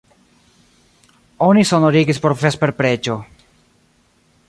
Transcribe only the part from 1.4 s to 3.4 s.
Oni sonorigis por vesperpreĝo.